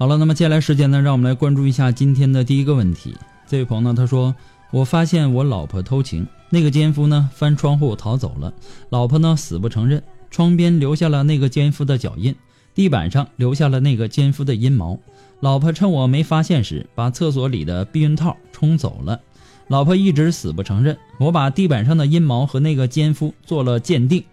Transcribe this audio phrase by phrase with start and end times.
[0.00, 3.14] 好了，那么接下来时间呢，让我们来关注一下今天的第一个问题。
[3.46, 4.34] 这位朋友呢，他说
[4.72, 8.50] ：“我发现我老婆偷情，那个奸夫呢翻窗户逃走了，
[8.88, 12.34] 老婆呢死不承认，窗边留下了那个奸夫的脚印，
[12.74, 14.98] 地板上留下了那个奸夫的阴毛。
[15.40, 19.20] 老婆趁我没发现时，把厕所里的避孕套冲走了。
[19.68, 24.24] 老婆一直死不承认，我把地板上的阴毛和那个奸夫做了鉴定，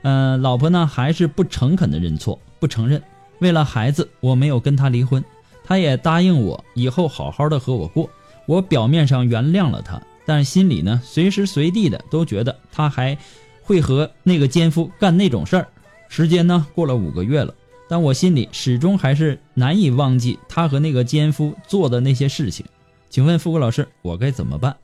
[0.00, 3.02] 嗯，老婆呢还是不诚恳的认错，不承认。”
[3.40, 5.24] 为了孩子，我没有跟他离婚，
[5.64, 8.08] 他也答应我以后好好的和我过。
[8.46, 13.16] 我表面上原谅了他，但心里呢，随时随地的都觉得他还
[13.62, 15.68] 会和那个奸夫干那种事儿。
[16.08, 17.54] 时间呢过了五个月了，
[17.88, 22.66] 但我心里始终还是难以忘记他和那个奸夫做的那些事情。
[23.08, 24.76] 请问富贵老师，我该怎么办？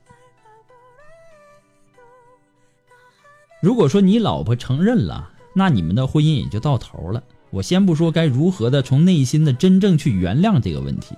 [3.60, 7.22] 如果说你老婆承认了，那你们的婚姻也就到头了。
[7.56, 11.14] 我先不说该如何的从内心的真正去原谅这个问题，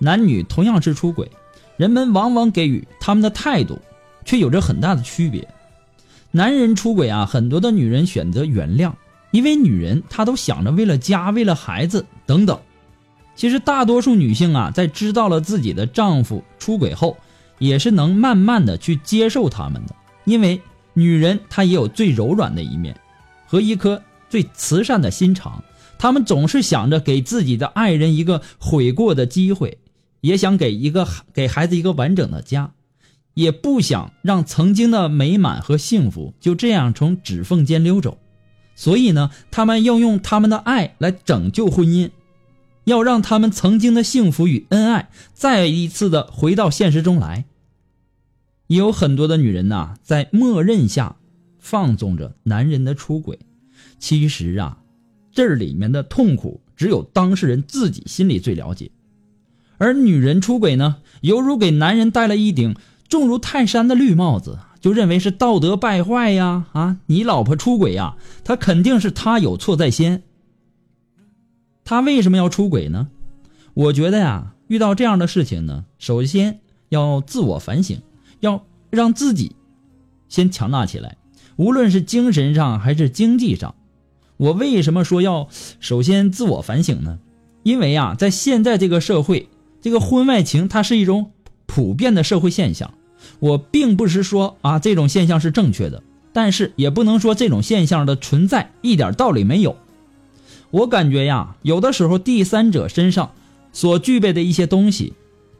[0.00, 1.30] 男女同样是出轨，
[1.76, 3.78] 人们往往给予他们的态度
[4.24, 5.46] 却有着很大的区别。
[6.32, 8.92] 男人出轨啊，很多的女人选择原谅，
[9.30, 12.58] 因为女人她都想着为了家、为了孩子等等。
[13.36, 17.16] 其实大多数女性啊，在知道了自己的丈夫出轨后，
[17.60, 19.94] 也是能慢慢的去接受他们的，
[20.24, 20.60] 因为
[20.94, 22.98] 女人她也有最柔软的一面
[23.46, 24.02] 和一颗。
[24.30, 25.62] 最慈善的心肠，
[25.98, 29.78] 他们总是想着给自己的爱人一个悔过的机会，
[30.22, 32.72] 也想给一个给孩子一个完整的家，
[33.34, 38.16] 也不想让曾经的美满和幸福就这样从指缝间溜走。
[38.76, 42.10] 所以呢，他们要用他们的爱来拯救婚姻，
[42.84, 47.44] 要让他们曾经的幸福与恩爱再一次的回到现实中来。
[48.68, 51.16] 也有很多的女人呐，在默认下
[51.58, 53.38] 放纵着男人的出轨。
[54.00, 54.78] 其实啊，
[55.30, 58.90] 这里面的痛苦只有当事人自己心里最了解。
[59.78, 62.74] 而女人出轨呢，犹如给男人戴了一顶
[63.08, 66.66] 重如泰山的绿帽子，就认为是道德败坏呀！
[66.72, 70.22] 啊，你老婆出轨呀，他肯定是他有错在先。
[71.84, 73.08] 他为什么要出轨呢？
[73.74, 78.00] 我觉得呀，遇到这样的事情呢，首先要自我反省，
[78.40, 79.56] 要让自己
[80.28, 81.16] 先强大起来，
[81.56, 83.74] 无论是精神上还是经济上。
[84.40, 85.48] 我为什么说要
[85.80, 87.18] 首先自我反省呢？
[87.62, 89.50] 因为啊，在现在这个社会，
[89.82, 91.32] 这个婚外情它是一种
[91.66, 92.94] 普遍的社会现象。
[93.38, 96.02] 我并不是说啊这种现象是正确的，
[96.32, 99.76] 但是也不能说这种现象的存在一点道理没有。
[100.70, 103.32] 我感觉呀，有的时候第三者身上
[103.74, 105.12] 所具备的一些东西，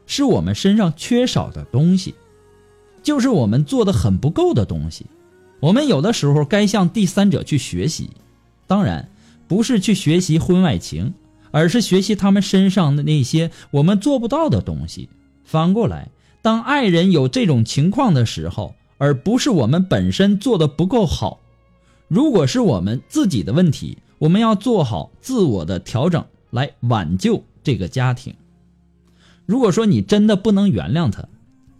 [0.07, 2.15] 是我们身上缺少的东西，
[3.03, 5.05] 就是我们做的很不够的东西。
[5.61, 8.09] 我们有的时候该向第三者去学习。
[8.71, 9.09] 当然，
[9.49, 11.15] 不是去学习婚外情，
[11.51, 15.09] 而是学习他们身上的那些我们做不到的东西。
[15.43, 16.09] 反过来，
[16.41, 21.41] 当爱人有这种情况的时候，而不是我们本身做的不够好。
[22.07, 28.37] 如果是我们自己的问题，我们要做好自我的调整，来挽救这个家庭。
[29.47, 31.25] 如果说你真的不能原谅他，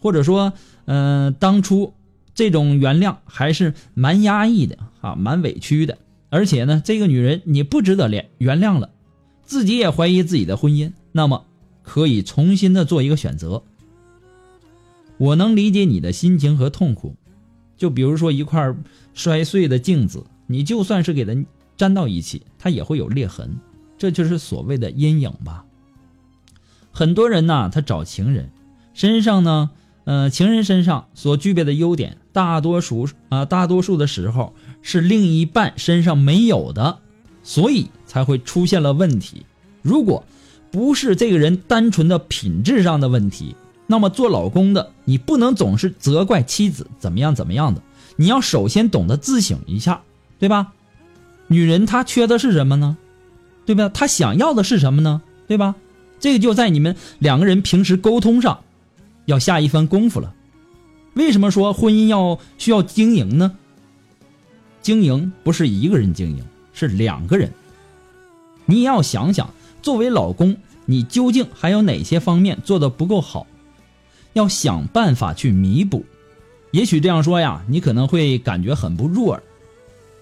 [0.01, 0.55] 或者说，
[0.87, 1.95] 嗯，当初
[2.35, 5.97] 这种原谅还是蛮压抑的啊，蛮委屈的，
[6.31, 8.91] 而且呢，这个女人你不值得原原谅了，
[9.45, 11.45] 自己也怀疑自己的婚姻，那么
[11.83, 13.63] 可以重新的做一个选择。
[15.19, 17.15] 我能理解你的心情和痛苦，
[17.77, 18.75] 就比如说一块
[19.13, 21.45] 摔碎的镜子，你就算是给它
[21.77, 23.59] 粘到一起，它也会有裂痕，
[23.99, 25.67] 这就是所谓的阴影吧。
[26.93, 28.51] 很多人呢，他找情人，
[28.95, 29.71] 身上呢，
[30.05, 36.99] 呃，情人身上所具备的优点，大多数啊，大多数的时候是另一半身上没有的，
[37.43, 39.45] 所以才会出现了问题。
[39.83, 40.25] 如果
[40.71, 43.55] 不是这个人单纯的品质上的问题。
[43.87, 47.83] 那么做老公的，你不能总是责怪妻子怎么样怎么样的，
[48.15, 50.01] 你要首先懂得自省一下，
[50.39, 50.73] 对吧？
[51.49, 52.97] 女人她缺的是什么呢？
[53.67, 53.89] 对吧？
[53.89, 55.21] 她想要的是什么呢？
[55.49, 55.75] 对吧？
[56.21, 58.61] 这个就在你们两个人平时沟通上，
[59.25, 60.33] 要下一番功夫了。
[61.15, 63.57] 为什么说婚姻要需要经营呢？
[64.83, 67.53] 经营不是一个人经营，是两个人。
[68.65, 69.51] 你也要想想，
[69.83, 73.47] 作为老公，你究竟还有哪些方面做的不够好？
[74.33, 76.05] 要想办法去弥补，
[76.71, 79.43] 也许这样说呀，你可能会感觉很不入耳，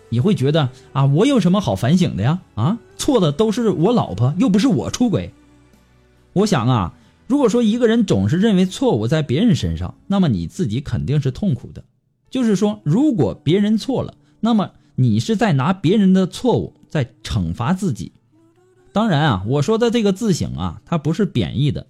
[0.08, 2.40] 你会觉得啊，我有什么好反省的呀？
[2.54, 5.30] 啊，错的都是我老婆，又不是我出轨。
[6.32, 6.94] 我想啊，
[7.28, 11.84] 如果说一个人总是认为错误在别人身上，那么你自己肯定是痛苦的。
[12.30, 18.12] 就是说，如果别人错了，那么你是在拿别人的错误在惩罚自己。
[18.92, 21.86] 当然啊，我说的这个自省啊，它不是贬义的。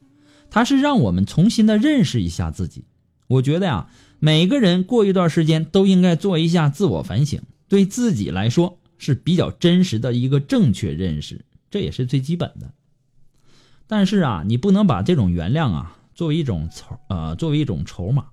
[0.51, 2.85] 它是让我们重新的认识一下自己。
[3.29, 3.89] 我觉得呀，
[4.19, 12.73] 每个人过一段时间都应该做一下自我反省，对自己来说是比较真实的一个正确认识，这也是最基本的。
[13.89, 18.27] 但是啊，你不能把这种原谅啊作为一种筹呃作为一种筹码。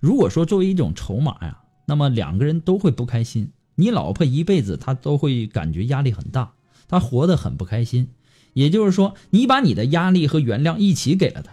[0.00, 3.50] 如果说作为一种筹码呀，那么两个人都会不开心。
[3.76, 6.52] 你老婆一辈子她都会感觉压力很大，
[6.88, 8.08] 她活得很不开心。
[8.52, 11.52] 也就是说，你把你的压力和原谅一起给了他，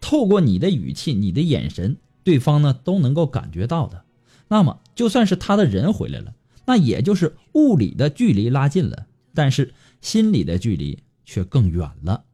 [0.00, 4.02] 透过你的语气、你的眼神，对方呢都能够感觉到的。
[4.48, 6.34] 那么，就算是他的人回来了，
[6.66, 12.24] 那也就是物理的距离拉近了，但是心理的距离却更远了。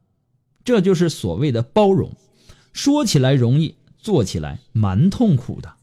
[0.64, 2.14] 这就是所谓的包容，
[2.73, 5.75] 说起来容易，做起来蛮痛苦的。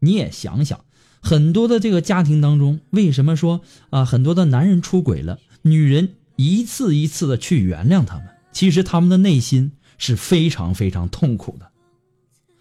[0.00, 0.84] 你也想想，
[1.20, 5.38] 很多的这个家庭当中，为什么说啊，很多的男人出轨了？
[5.62, 11.70] 女人一次一次的去原谅他们，其实他们的内心是非常非常痛苦的。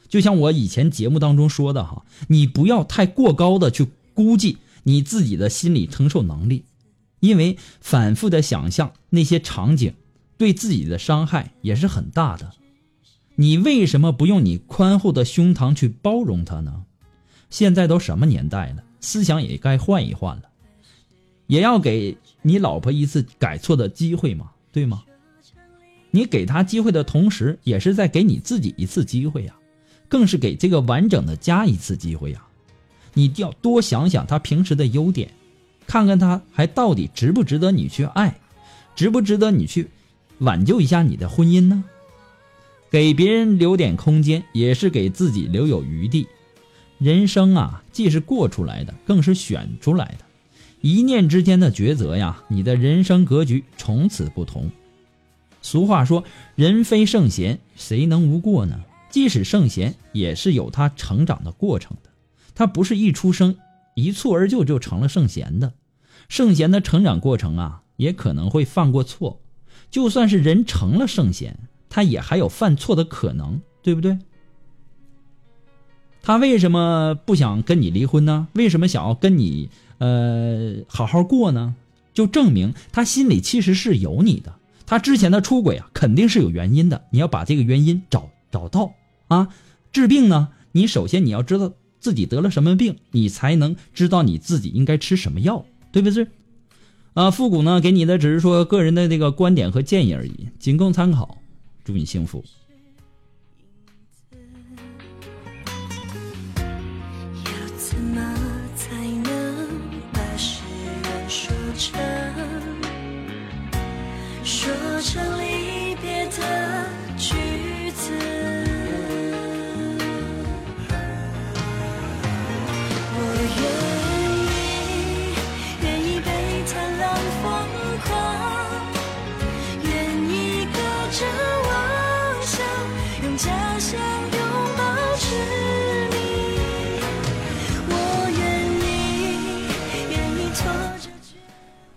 [0.07, 6.63] 就像我以前节目当中说的哈，你不要太过高的去估计你自己的心理承受能力，
[7.25, 9.93] 因为反复的想象那些场景，
[10.37, 12.51] 对自己的伤害也是很大的。
[13.35, 16.85] 你为什么不用你宽厚的胸膛去包容他呢？
[17.49, 20.43] 现在都什么年代了，思想也该换一换了。
[21.47, 25.03] 也要给你老婆一次改错的机会嘛，对吗？
[26.11, 29.55] 你给她机会的同时，也是在给你自己一次机会呀，
[30.07, 32.45] 更是给这个完整的家一次机会呀。
[33.13, 35.29] 你要多想想她平时的优点，
[35.95, 38.37] 看看他还到底值不值得你去爱，
[38.97, 39.87] 值不值得你去
[40.39, 41.85] 挽救一下你的婚姻呢？
[42.91, 46.27] 给别人留点空间，也是给自己留有余地。
[46.97, 50.25] 人生啊，既是过出来的，更是选出来的。
[50.81, 54.69] 一念之间的抉择呀，你的人生格局从此不同。
[55.61, 56.25] 俗话说
[56.55, 62.09] ：“人非圣贤，谁能无过呢？”即使圣贤，也是有他成长的过程的。
[62.53, 63.55] 他不是一出生
[63.95, 65.71] 一蹴而就就成了圣贤的。
[66.27, 69.41] 圣贤的成长过程啊，也可能会犯过错。
[69.91, 71.57] 就算是人成了圣贤，
[71.89, 74.17] 他也还有犯错的可能，对不对？
[76.21, 78.47] 他为什么不想跟你离婚呢？
[78.53, 79.69] 为什么想要跟你？
[79.99, 81.75] 呃，好好过呢，
[82.13, 84.53] 就证明他心里其实是有你的。
[84.85, 87.05] 他之前的出轨啊，肯定是有原因的。
[87.11, 88.93] 你要把这个原因找找到
[89.29, 89.47] 啊。
[89.93, 95.63] 治病呢，你首先你要知道自己得了什么病，你才能知道你自己应该吃什么药，
[95.95, 96.27] 对不对？
[97.13, 101.37] 啊，复古呢，给你的只是说个人的这个观点和建议而已，仅供参考。
[101.85, 102.43] 祝你幸福。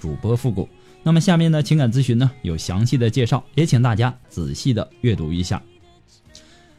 [0.00, 0.68] 主播复古”。
[1.04, 5.62] 那么下面的，情感咨询呢有详细的介绍，也请大家仔细的阅读一下。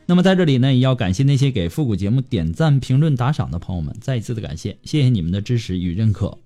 [0.06, 6.38] 那么在这里呢，也要感谢那些给复古节目点赞、评论、打赏的朋友们，再一次的感谢，谢谢你们的支持与认可。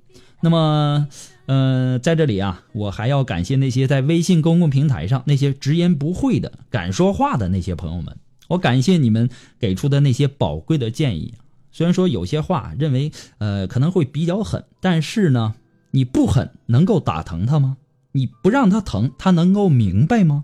[0.41, 1.07] 那么，
[1.47, 8.15] 呃，在这里啊，我还要感谢那些在微信公共平台上那些直言不讳的、敢说话的那些朋友们。
[8.49, 9.27] 我感谢你们
[9.59, 11.33] 给出的那些宝贵的建议。
[11.71, 15.55] 虽然说有些话认为，呃，可能会比较狠，但是呢，
[15.95, 17.77] 你不狠能够打疼他吗？
[18.11, 20.43] 你不让他疼，他能够明白吗？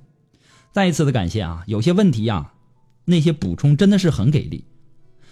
[0.72, 1.64] 再一次的感谢啊！
[1.68, 2.54] 有些问题呀，
[3.04, 4.64] 那些补充真的是很给力。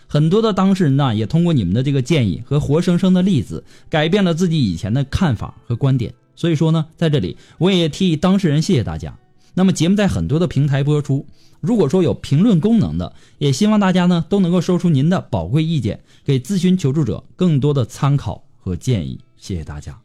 [0.08, 6.14] 很多的当事人呢，也通过你们的这个建议和活生生的例子，改变了自己以前的看法和观点。
[6.36, 9.18] 所以说呢，在这里我也替当事人谢谢大家。
[9.54, 11.26] 那么节目在很多的平台播出。
[11.62, 19.18] 如果说有评论功能的，也希望大家呢都能够说出您的宝贵意见，给咨询求助者更多的参考和建议。
[19.38, 19.98] 谢谢大家。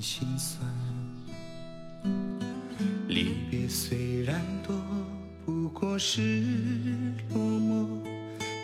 [0.00, 0.60] 心酸
[3.08, 4.74] 离别虽然多，
[5.44, 6.44] 不过是
[7.30, 7.86] 落寞。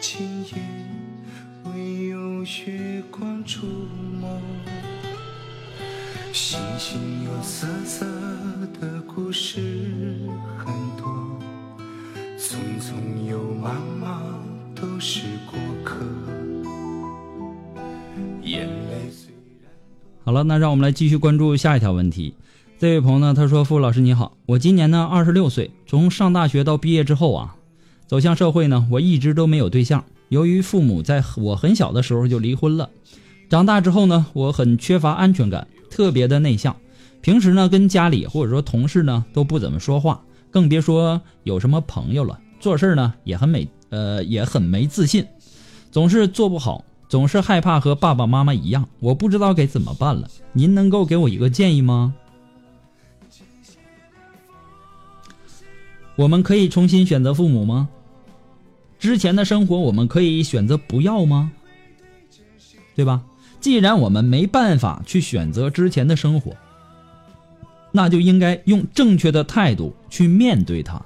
[0.00, 0.54] 今夜
[1.64, 3.66] 唯有月光触
[4.20, 4.40] 摸，
[6.32, 8.06] 星星有色色
[8.80, 9.60] 的故事
[10.58, 11.38] 很多。
[12.38, 14.42] 匆匆又忙忙，
[14.74, 16.04] 都是过客。
[18.42, 19.05] 眼泪
[20.36, 22.34] 了，那让我们来继续关注下一条问题。
[22.78, 27.56] 这位朋友呢，他说：“傅老师你好，我今年呢二十六岁，从上大学到毕业之后啊，
[28.06, 30.04] 走向社会呢，我一直都没有对象。
[30.28, 32.90] 由于父母在我很小的时候就离婚了，
[33.48, 36.76] 长大之后呢，我很缺乏安全感，特别的内向，
[37.22, 45.26] 平时呢跟家里或者说同事呢都不怎么说话。”更别说有什么朋友了，做事呢也很没呃也很没自信，
[45.90, 52.14] 总是做不好，总是害怕和爸爸妈妈一样，我不知道该怎么办了，您能够给我一个建议吗？
[56.16, 57.88] 我们可以重新选择父母吗？
[58.98, 61.52] 之前的生活我们可以选择不要吗？
[62.94, 63.22] 对吧？
[63.60, 66.56] 既然我们没办法去选择之前的生活。
[67.92, 71.00] 那就应该用正确的态度去面对它。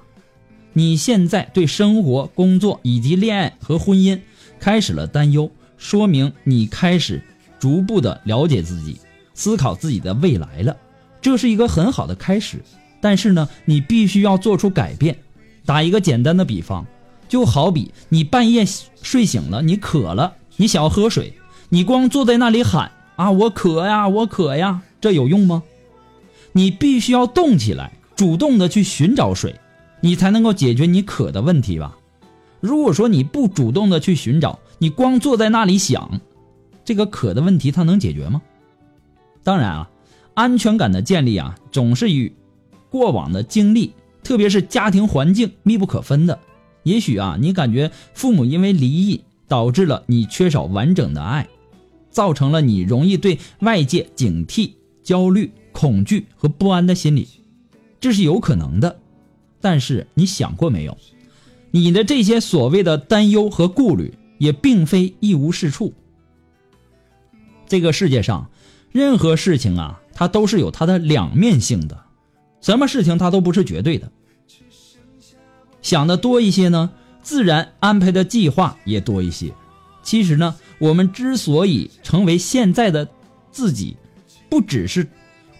[0.73, 4.19] 你现在对生活、工作以及恋爱和婚姻
[4.59, 5.49] 开始了担忧，
[5.81, 7.19] 说明你开始
[7.59, 8.99] 逐步的了解自己，
[9.33, 10.77] 思考自己的未来了。
[11.19, 12.61] 这是一个很好的开始。
[13.01, 15.17] 但是呢，你必须要做出改变。
[15.65, 16.85] 打一个简单的比方，
[17.27, 18.63] 就好比你半夜
[19.01, 21.33] 睡醒了，你渴了，你想要喝水，
[21.69, 25.63] 你光坐在那里喊啊，我渴呀，我渴呀，这有用吗？
[26.51, 29.55] 你必须要动起来，主动的去寻找水，
[30.01, 31.97] 你才能够解决你渴的问题吧。
[32.59, 36.19] 如果说你不主动的去寻找，你光坐在那里想，
[36.83, 38.41] 这个渴的问题它能解决吗？
[39.43, 39.89] 当然啊，
[40.33, 42.33] 安全感的建立啊，总是与
[42.89, 46.39] 过往的经历，特别是家庭环境密不可分的。
[46.81, 51.47] 也许啊，你感觉父母因为离异导致了你缺少完整的爱，
[52.09, 54.71] 造成了你容易对外界警惕、
[55.03, 55.51] 焦虑。
[55.71, 57.27] 恐惧和不安的心理，
[57.99, 58.97] 这是有可能的。
[59.61, 60.97] 但是你想过没有，
[61.69, 65.93] 你的这些所谓的担忧和顾虑，也并非一无是处。
[67.67, 68.49] 这个世界上，
[68.91, 72.05] 任何事情啊，它都是有它的两面性的，
[72.59, 74.11] 什么事情它都不是绝对的。
[75.83, 76.89] 想的多一些呢，
[77.21, 79.53] 自然安排的计划也多一些。
[80.01, 83.07] 其实呢，我们之所以成为现在的
[83.51, 83.95] 自己，
[84.49, 85.07] 不只是。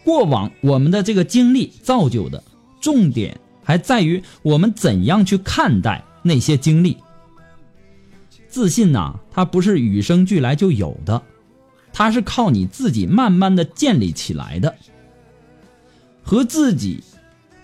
[0.04, 2.44] 过往我们的这个经历造就的，
[2.82, 6.98] 重点还在于我们怎样去看待那些经历。
[8.52, 11.24] 自信呐，它不是与生俱来就有的，
[11.94, 14.76] 它是靠你自己慢慢的建立起来的，
[16.22, 17.02] 和自己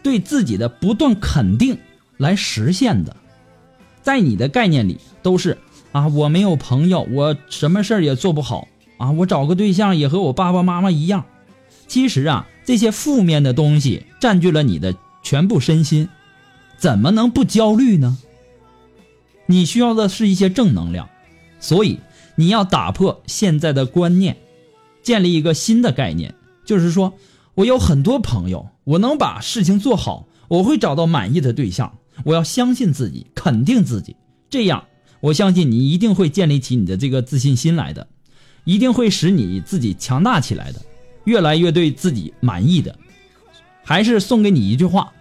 [0.02, 1.78] 对自己的不断肯定
[2.16, 3.14] 来实现的。
[4.02, 5.58] 在你的概念里，都是
[5.92, 11.26] 啊，我没有朋友，我什么事儿也做不好啊，我找个对象也和我爸爸妈妈一样。
[11.88, 16.08] 其实啊，这些负面的东西占据了你的全部身心，
[16.78, 18.18] 怎么能不焦虑呢？
[19.48, 21.10] 你需要的是一些正能量，
[21.60, 22.00] 所以
[22.36, 24.38] 你要打破现在的观念，
[25.02, 27.14] 建立一个新的概念，就是说
[27.56, 31.98] 我有很多朋友，我能把事情做好，我会找到满意的对象。
[32.24, 34.16] 我要相信自己，肯定自己，
[34.50, 34.84] 这样
[35.20, 38.08] 我相信你一定会建立起你的这个自信心来的，
[38.64, 40.82] 一定会使你自己强大起来的，
[41.26, 42.98] 越来越对自己满意的。
[43.84, 45.14] 还是送给你一句话：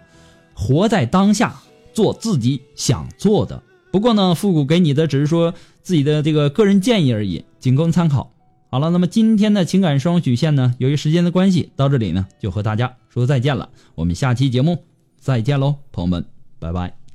[0.53, 1.55] 活在当下，
[1.93, 3.63] 做自己想做的。
[3.91, 8.31] 不过呢，复古给你的只是说自己的这个个人建议而已，仅供参考。
[8.69, 13.69] 好了，那么今天的情感双曲线呢，由于时间的关系，到这里呢就和大家说再见了。
[13.95, 14.83] 我们下期节目
[15.17, 16.25] 再见喽，朋友们，
[16.59, 17.06] 拜拜。